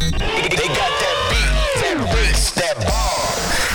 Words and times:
They 0.00 0.08
got 0.16 0.92
that 0.96 1.18
beat, 1.28 1.52
that 1.82 1.98
bass, 2.14 2.50
that 2.52 2.76
bar 2.88 3.20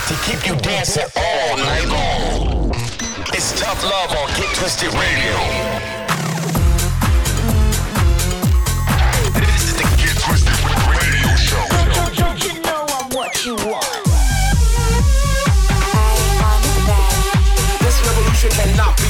to 0.08 0.14
keep 0.26 0.44
you 0.46 0.56
dancing 0.60 1.06
all 1.14 1.56
night 1.56 1.86
long. 1.86 2.74
It's 3.32 3.58
tough 3.60 3.82
love 3.84 4.10
on 4.10 4.26
Get 4.34 4.50
Twisted 4.56 4.92
Radio. 4.94 5.36
This 9.38 9.70
is 9.70 9.74
the 9.78 9.86
Get 10.02 10.18
Twisted 10.18 10.58
Radio 10.90 11.30
Show. 11.38 11.62
Don't 12.18 12.42
you 12.42 12.60
know 12.62 12.86
I'm 12.90 13.08
what 13.14 13.46
you 13.46 13.54
want? 13.54 13.86
This 17.78 17.96
revolution 18.02 18.50
cannot 18.50 18.96
be 18.98 19.05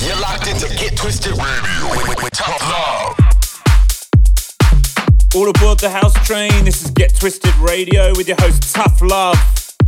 You're 0.00 0.20
locked 0.20 0.46
into 0.46 0.68
Get 0.76 0.96
Twisted 0.96 1.32
Radio 1.32 1.90
with, 1.90 2.22
with, 2.22 2.32
tough 2.32 2.62
love. 2.62 3.18
All 5.34 5.50
aboard 5.50 5.80
the 5.80 5.90
house 5.90 6.14
train. 6.24 6.64
This 6.64 6.84
is 6.84 6.92
Get 6.92 7.16
Twisted 7.16 7.52
Radio 7.56 8.12
with 8.16 8.28
your 8.28 8.36
host 8.40 8.72
Tough 8.72 9.02
Love. 9.02 9.36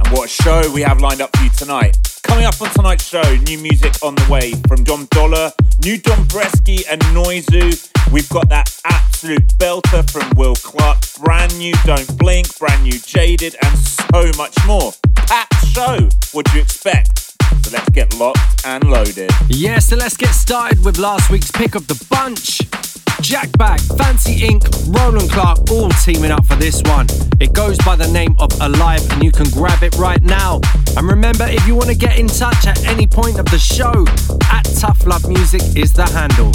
And 0.00 0.12
what 0.12 0.24
a 0.24 0.28
show 0.28 0.68
we 0.72 0.80
have 0.82 1.00
lined 1.00 1.20
up 1.20 1.30
for 1.36 1.44
you 1.44 1.50
tonight. 1.50 1.96
Coming 2.24 2.44
up 2.44 2.60
on 2.60 2.70
tonight's 2.70 3.06
show, 3.06 3.22
new 3.46 3.58
music 3.58 3.94
on 4.02 4.16
the 4.16 4.26
way 4.28 4.54
from 4.66 4.82
Dom 4.82 5.06
Dolla, 5.12 5.52
new 5.84 5.96
Dombresky 5.96 6.82
and 6.90 7.00
Noizu. 7.14 7.88
We've 8.12 8.28
got 8.30 8.48
that 8.48 8.80
absolute 8.84 9.46
belter 9.58 10.10
from 10.10 10.28
Will 10.36 10.56
Clarke, 10.56 11.02
brand 11.20 11.56
new 11.56 11.72
Don't 11.84 12.18
Blink, 12.18 12.58
brand 12.58 12.82
new 12.82 12.98
Jaded, 12.98 13.54
and 13.62 13.78
so 13.78 14.32
much 14.36 14.56
more. 14.66 14.92
Packed 15.14 15.66
show. 15.68 16.08
What 16.32 16.46
do 16.46 16.56
you 16.56 16.62
expect? 16.62 17.29
Let's 17.72 17.88
get 17.90 18.18
locked 18.18 18.66
and 18.66 18.82
loaded. 18.90 19.30
Yeah, 19.48 19.78
so 19.78 19.94
let's 19.94 20.16
get 20.16 20.30
started 20.30 20.84
with 20.84 20.98
last 20.98 21.30
week's 21.30 21.52
pick 21.52 21.76
of 21.76 21.86
the 21.86 22.04
bunch. 22.10 22.58
Jack 23.22 23.56
Back, 23.58 23.78
Fancy 23.96 24.40
Inc., 24.40 24.64
Roland 24.96 25.30
Clark, 25.30 25.70
all 25.70 25.88
teaming 25.90 26.32
up 26.32 26.44
for 26.46 26.56
this 26.56 26.82
one. 26.86 27.06
It 27.38 27.52
goes 27.52 27.78
by 27.78 27.94
the 27.94 28.08
name 28.08 28.34
of 28.40 28.50
Alive, 28.60 29.08
and 29.12 29.22
you 29.22 29.30
can 29.30 29.48
grab 29.50 29.84
it 29.84 29.94
right 29.98 30.22
now. 30.22 30.60
And 30.96 31.06
remember, 31.06 31.46
if 31.46 31.64
you 31.68 31.76
want 31.76 31.90
to 31.90 31.96
get 31.96 32.18
in 32.18 32.26
touch 32.26 32.66
at 32.66 32.84
any 32.86 33.06
point 33.06 33.38
of 33.38 33.46
the 33.46 33.58
show, 33.58 34.04
at 34.50 34.64
Tough 34.80 35.06
Love 35.06 35.28
Music 35.28 35.62
is 35.76 35.92
the 35.92 36.06
handle. 36.06 36.50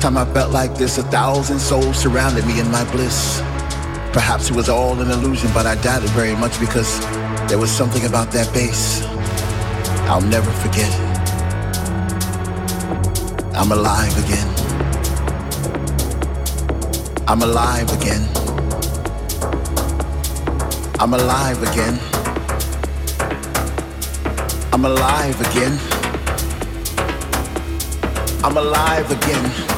Time 0.00 0.16
I 0.16 0.24
felt 0.32 0.52
like 0.52 0.74
this, 0.76 0.98
a 0.98 1.02
thousand 1.04 1.58
souls 1.58 1.96
surrounded 1.96 2.46
me 2.46 2.60
in 2.60 2.70
my 2.70 2.84
bliss. 2.92 3.40
Perhaps 4.12 4.50
it 4.50 4.56
was 4.56 4.68
all 4.68 5.00
an 5.00 5.10
illusion, 5.10 5.50
but 5.52 5.66
I 5.66 5.74
doubt 5.82 6.02
it 6.02 6.10
very 6.10 6.34
much 6.36 6.58
because 6.60 7.00
there 7.48 7.58
was 7.58 7.70
something 7.70 8.04
about 8.04 8.30
that 8.32 8.52
bass 8.52 9.02
I'll 10.08 10.22
never 10.22 10.50
forget. 10.52 10.90
I'm 13.54 13.72
alive 13.72 14.16
again. 14.24 14.48
I'm 17.28 17.42
alive 17.42 17.92
again. 18.00 18.26
I'm 20.98 21.12
alive 21.12 21.62
again. 21.62 21.98
I'm 24.72 24.84
alive 24.86 25.40
again. 25.40 25.78
I'm 28.42 28.56
alive 28.56 29.10
again. 29.10 29.77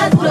más 0.00 0.30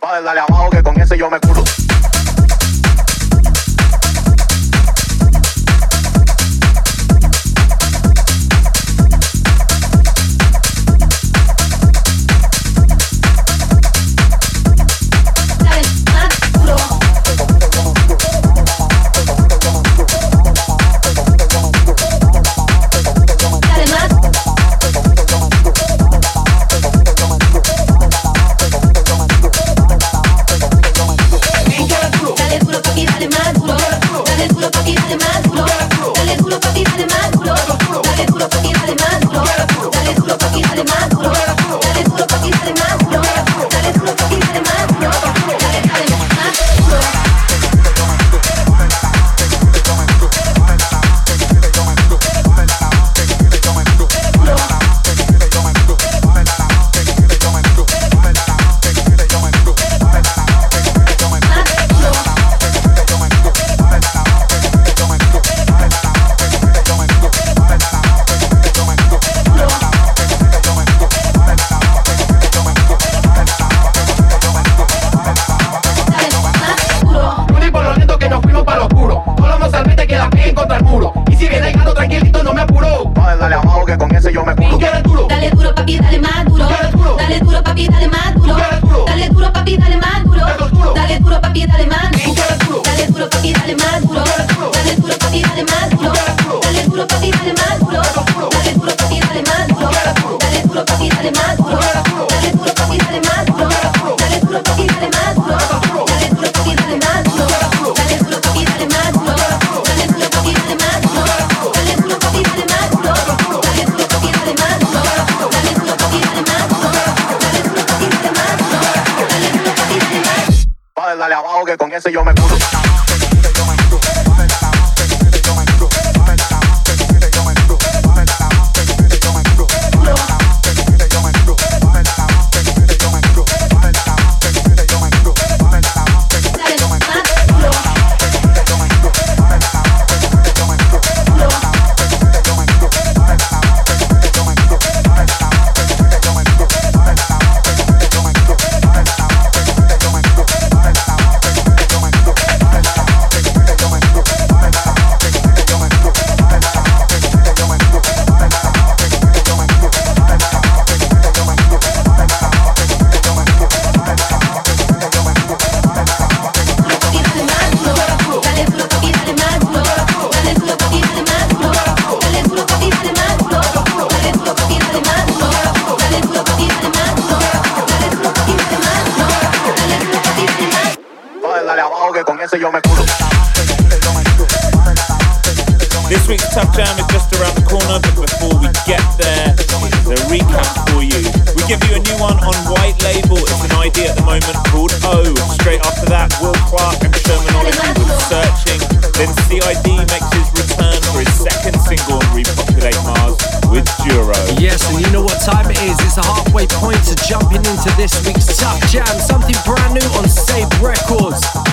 dale 0.00 0.24
dale 0.24 0.40
abajo 0.40 0.70
que 0.70 0.82
con 0.82 1.00
ese 1.00 1.16
yo 1.16 1.30
me 1.30 1.38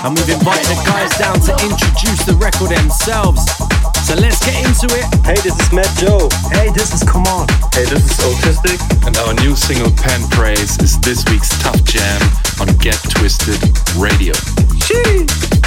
And 0.04 0.18
we've 0.18 0.30
invited 0.30 0.68
the 0.68 0.84
guys 0.86 1.18
down 1.18 1.40
to 1.42 1.54
introduce 1.66 2.24
the 2.26 2.36
record 2.38 2.70
themselves. 2.70 3.44
So 4.06 4.16
let's 4.16 4.40
get 4.46 4.56
into 4.64 4.88
it. 4.96 5.06
Hey, 5.26 5.36
this 5.42 5.58
is 5.60 5.74
Matt 5.74 5.90
Joe. 5.98 6.30
Hey, 6.52 6.70
this 6.70 6.94
is 6.94 7.04
Come 7.04 7.26
On. 7.28 7.48
Hey, 7.74 7.86
this 7.86 8.06
is 8.06 8.18
Autistic. 8.24 8.80
And 9.06 9.18
our 9.18 9.34
new 9.44 9.56
single 9.56 9.92
Pen 9.92 10.22
Praise 10.30 10.78
is 10.80 11.00
this 11.00 11.26
week's 11.30 11.50
Tough 11.60 11.84
Jam 11.84 12.22
on 12.62 12.68
Get 12.78 12.98
Twisted 13.10 13.60
Radio. 13.98 14.34
Sheesh. 14.80 15.67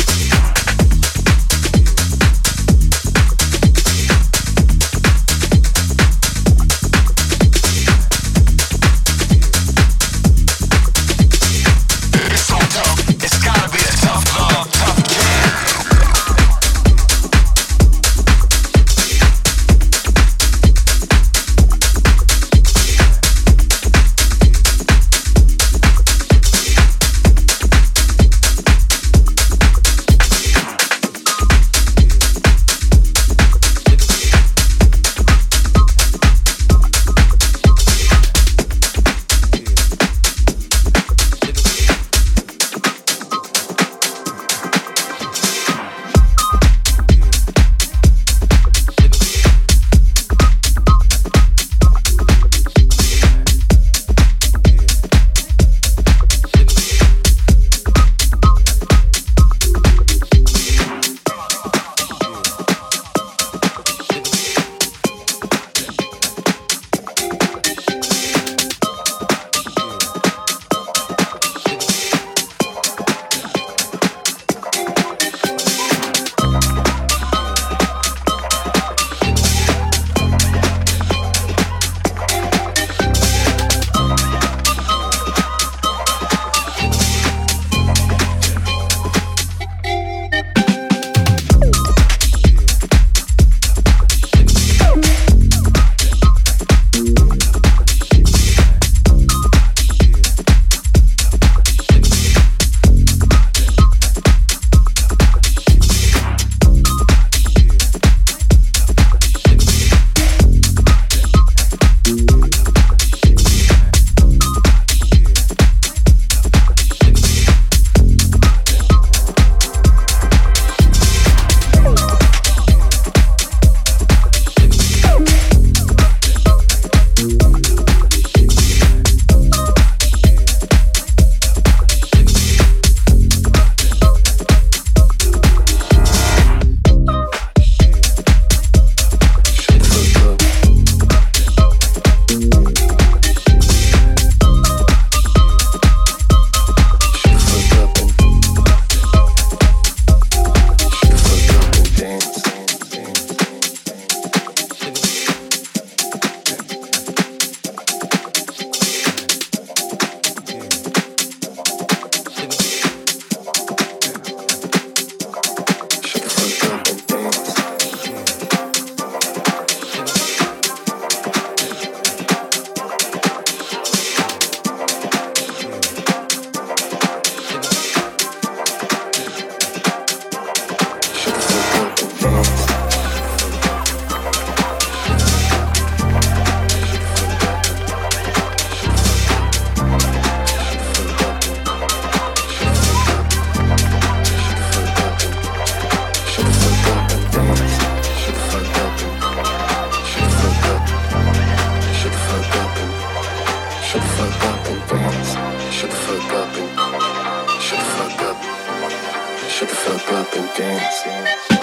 Shut 207.71 207.79
the 207.79 207.85
fuck 207.85 208.23
up. 208.23 209.49
Shut 209.49 209.69
the 209.69 209.75
fuck 209.77 210.13
up 210.13 210.35
and 210.35 210.57
dance. 210.57 211.60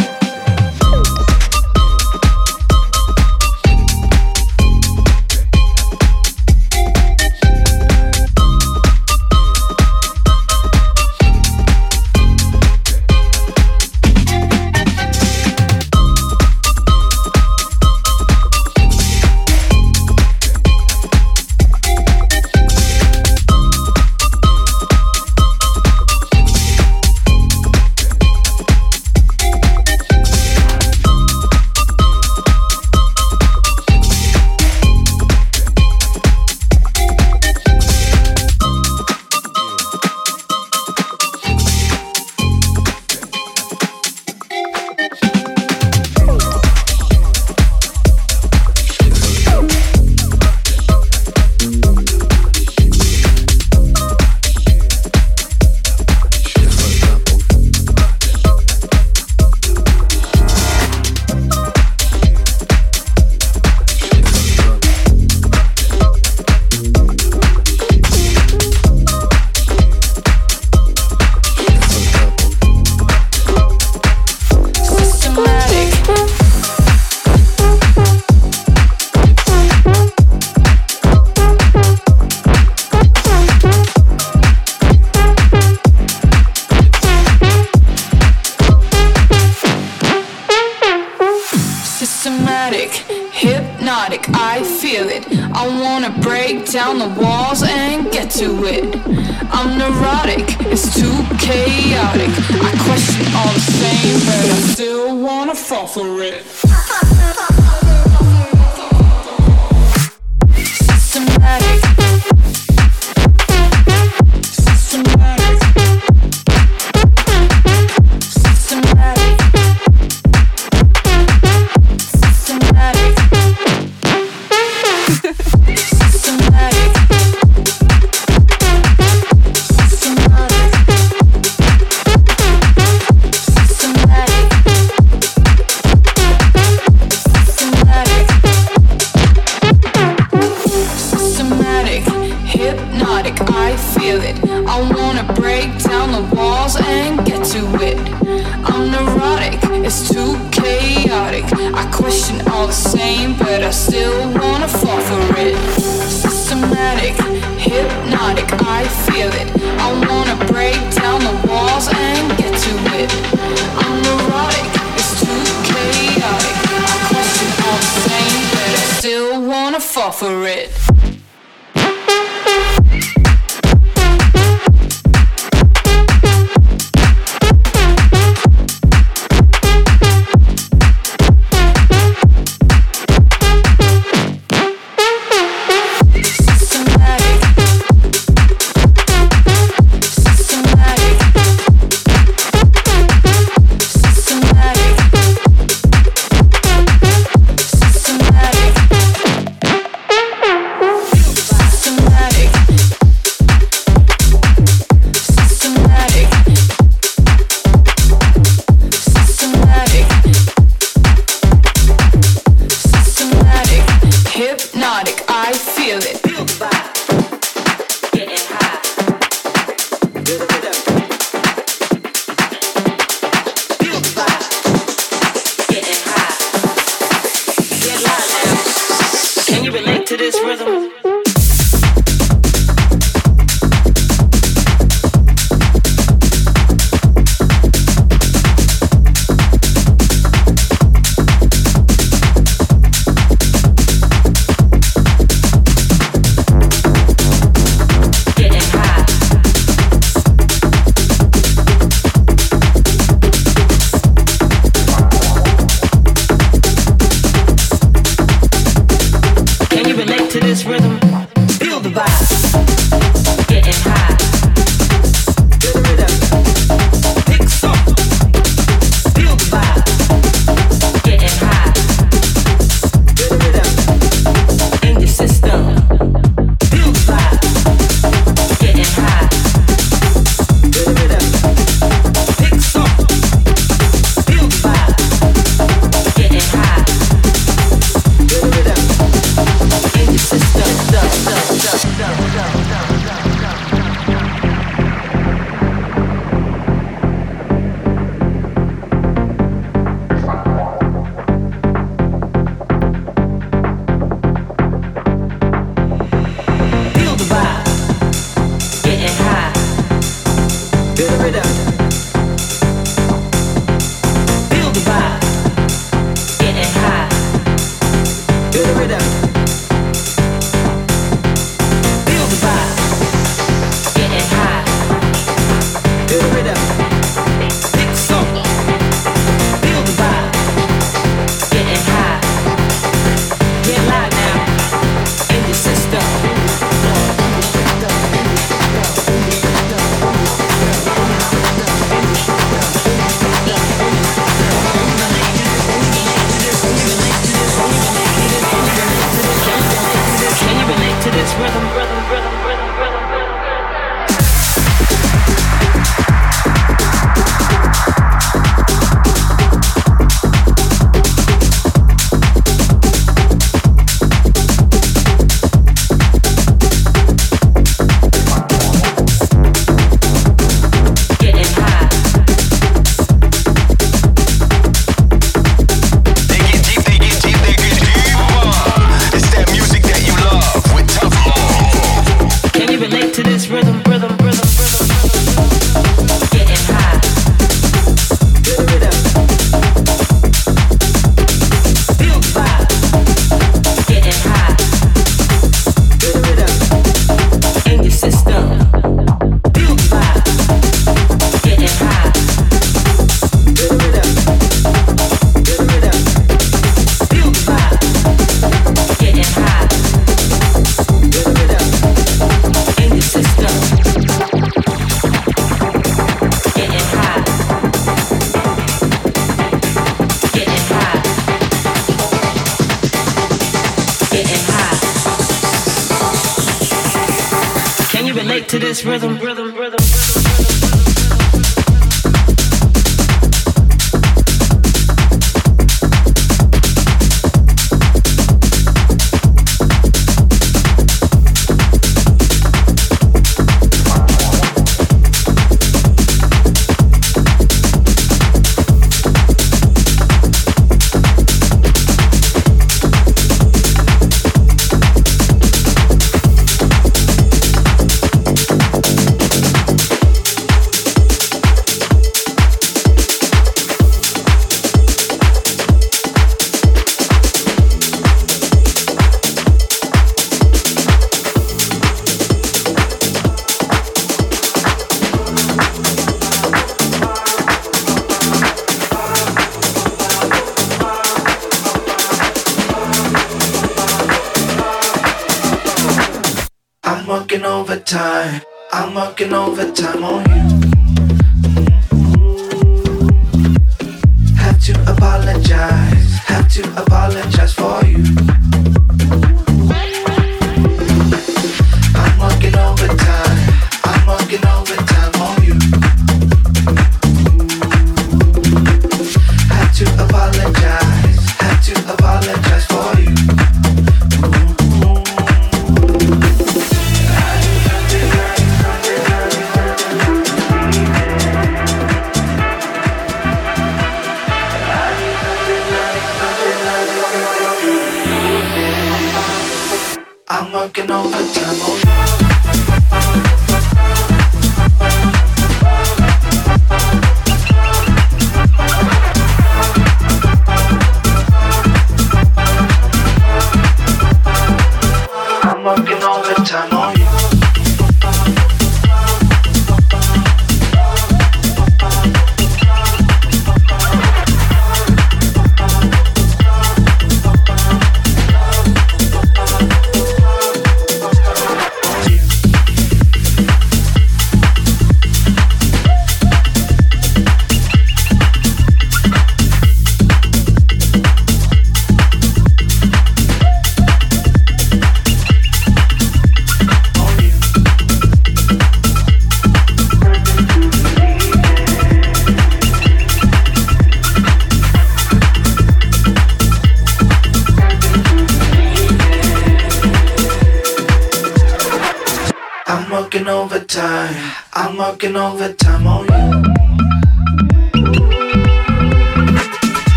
Rhythm 230.47 230.86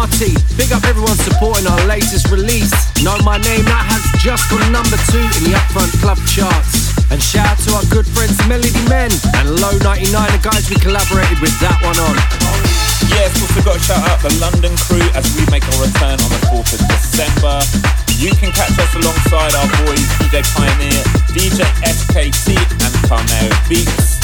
party. 0.00 0.32
Big 0.56 0.72
up 0.72 0.80
everyone 0.88 1.16
supporting 1.20 1.68
our 1.68 1.82
latest 1.84 2.32
release. 2.32 2.72
Know 3.04 3.20
my 3.20 3.36
name, 3.36 3.64
that 3.68 3.84
has 3.84 4.00
just 4.24 4.48
gone 4.48 4.64
number 4.72 4.96
two 5.12 5.20
in 5.36 5.52
the 5.52 5.52
Upfront 5.52 5.92
Club 6.00 6.16
charts. 6.24 6.96
And 7.12 7.20
shout 7.20 7.44
out 7.44 7.58
to 7.68 7.70
our 7.76 7.84
good 7.92 8.08
friends 8.08 8.40
Melody 8.48 8.72
Men 8.88 9.12
and 9.36 9.60
Low 9.60 9.76
99, 9.84 10.08
the 10.08 10.40
guys 10.40 10.72
we 10.72 10.80
collaborated 10.80 11.36
with 11.44 11.52
that 11.60 11.76
one 11.84 12.00
on. 12.00 12.16
Yes, 13.12 13.36
we 13.36 13.44
forgot 13.52 13.76
to 13.76 13.84
shout 13.84 14.00
out 14.08 14.24
the 14.24 14.32
London 14.40 14.72
crew 14.88 15.04
as 15.12 15.28
we 15.36 15.44
make 15.52 15.68
our 15.68 15.84
return 15.84 16.16
on 16.16 16.30
the 16.32 16.40
4th 16.48 16.72
of 16.72 16.80
December. 16.88 17.60
You 18.16 18.32
can 18.40 18.56
catch 18.56 18.72
us 18.80 18.92
alongside 18.96 19.52
our 19.52 19.68
boys 19.84 20.08
DJ 20.24 20.40
Pioneer, 20.56 21.02
DJ 21.36 21.60
FKT, 21.84 22.56
and 22.56 22.92
Carmel 23.04 23.52
Beats. 23.68 24.16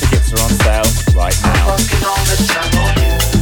Tickets 0.00 0.32
are 0.32 0.40
on 0.40 0.52
sale 0.64 0.88
right 1.12 1.36
now. 1.44 3.39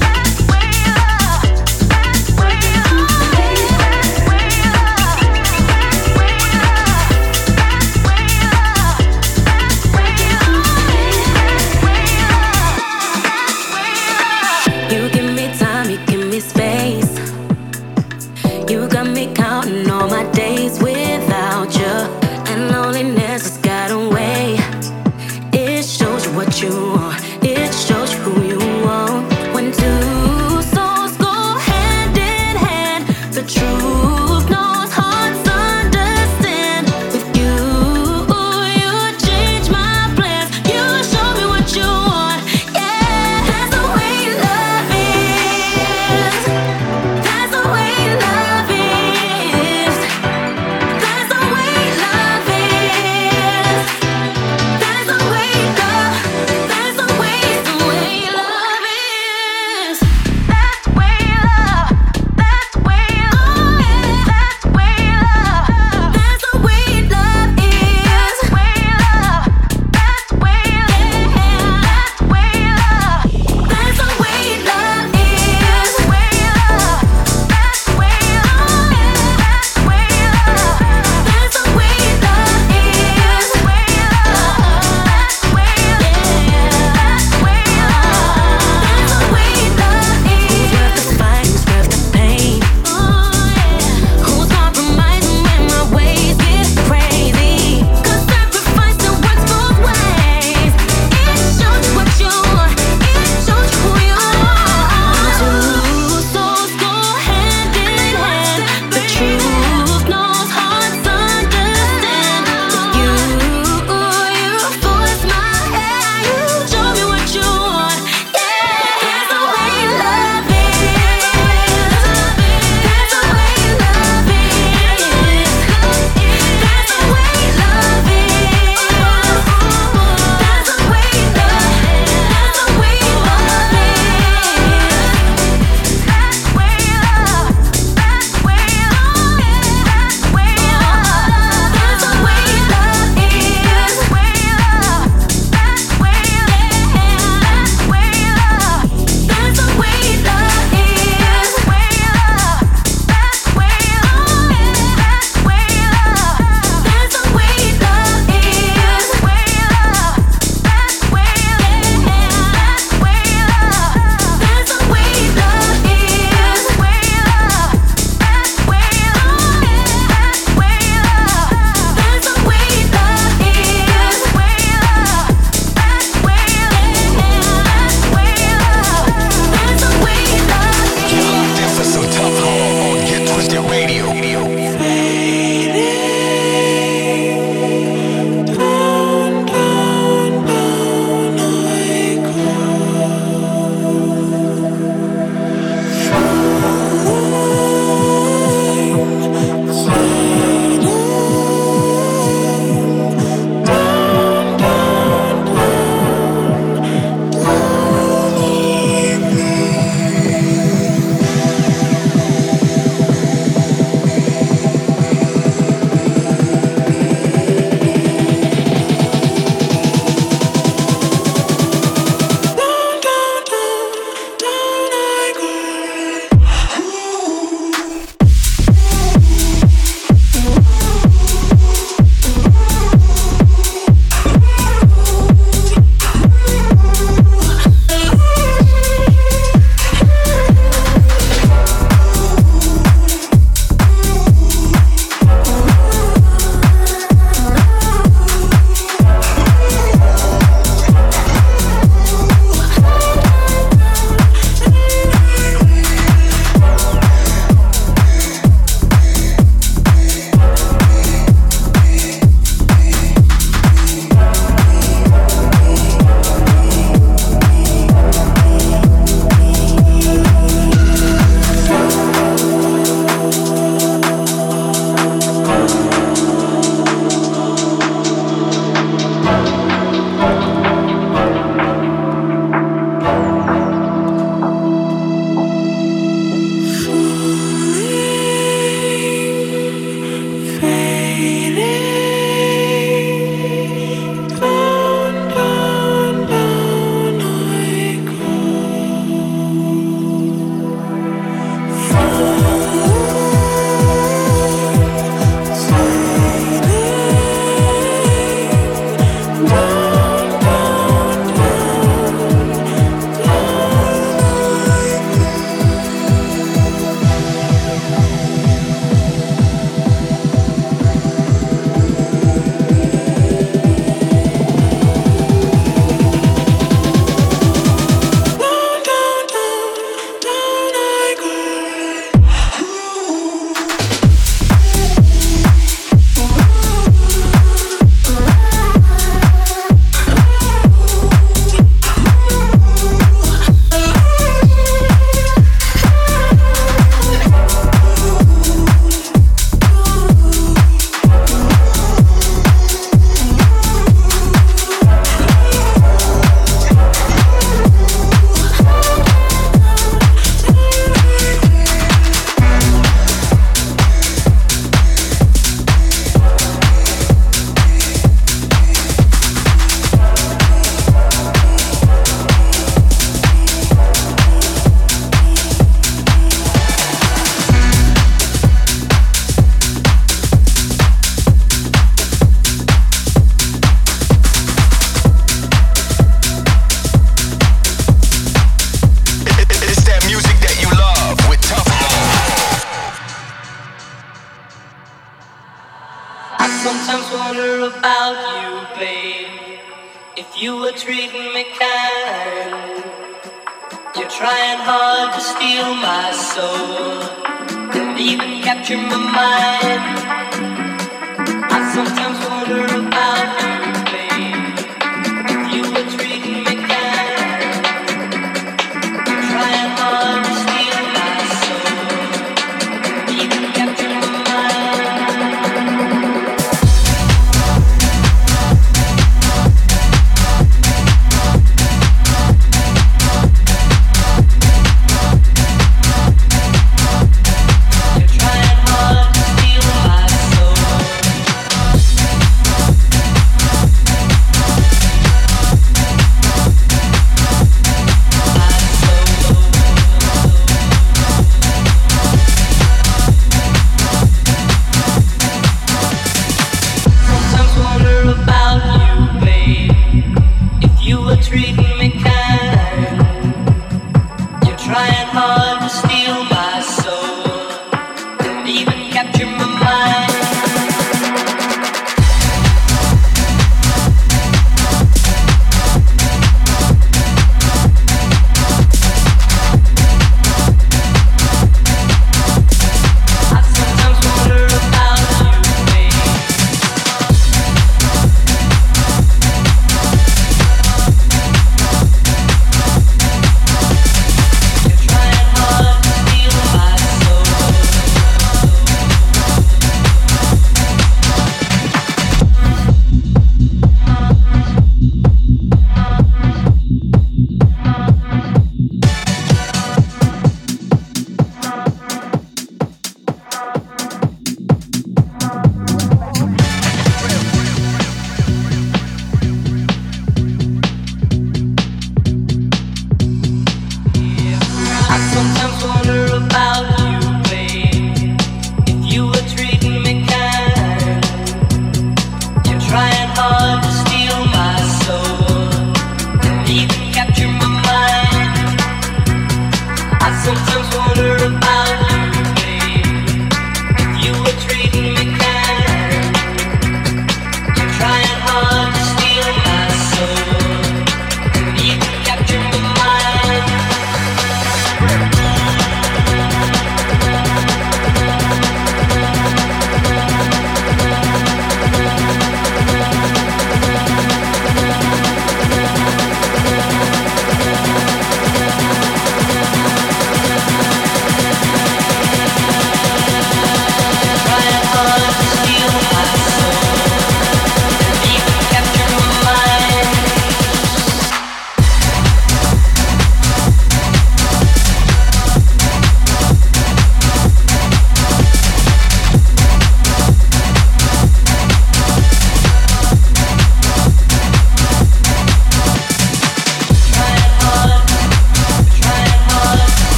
one. 309.42 309.77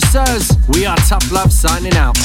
Connoisseurs. 0.00 0.52
We 0.68 0.84
are 0.84 0.96
Tough 1.08 1.30
Love 1.32 1.52
signing 1.52 1.94
out. 1.94 2.16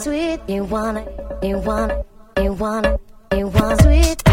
sweet, 0.00 0.40
you 0.48 0.64
wanna, 0.64 1.04
you 1.42 1.58
wanna, 1.58 2.04
you 2.42 2.52
wanna, 2.52 2.98
you 3.32 3.48
wanna. 3.48 3.82
sweet. 3.82 4.27